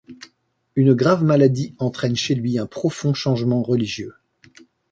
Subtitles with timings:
[0.75, 4.15] Une grave maladie entraine chez lui un profond changement religieux.